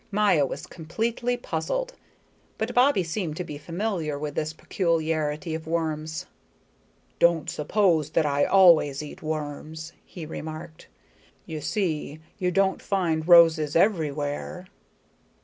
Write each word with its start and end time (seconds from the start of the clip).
Maya 0.09 0.47
was 0.47 0.65
completely 0.65 1.37
puzzled. 1.37 1.93
But 2.57 2.73
Bobbie 2.73 3.03
seemed 3.03 3.37
to 3.37 3.43
be 3.43 3.59
familiar 3.59 4.17
with 4.17 4.33
this 4.33 4.51
peculiarity 4.51 5.53
of 5.53 5.67
worms. 5.67 6.25
"Don't 7.19 7.47
suppose 7.51 8.09
that 8.09 8.25
I 8.25 8.43
always 8.45 9.03
eat 9.03 9.21
worms," 9.21 9.93
he 10.03 10.25
remarked. 10.25 10.87
"You 11.45 11.61
see, 11.61 12.19
you 12.39 12.49
don't 12.49 12.81
find 12.81 13.27
roses 13.27 13.75
everywhere." 13.75 14.65